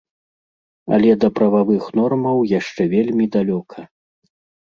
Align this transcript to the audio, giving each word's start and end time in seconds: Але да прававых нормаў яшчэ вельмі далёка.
Але 0.95 1.11
да 1.23 1.29
прававых 1.39 1.83
нормаў 1.99 2.37
яшчэ 2.59 2.83
вельмі 2.95 3.25
далёка. 3.35 3.77